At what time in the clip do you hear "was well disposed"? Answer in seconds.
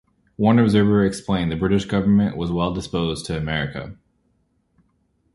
2.35-3.27